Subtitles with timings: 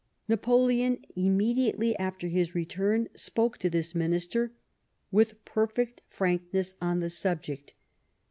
[0.27, 4.51] Napoleon, immediately after his return, spoke to this Minister
[5.11, 7.75] with perfect frankness on the subject.